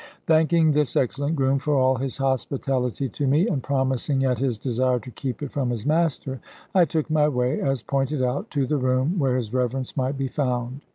[0.25, 4.97] Thanking this excellent groom for all his hospitality to me, and promising at his desire
[4.97, 6.41] to keep it from his master,
[6.73, 10.27] I took my way (as pointed out) to the room where his Reverence might be
[10.27, 10.81] found.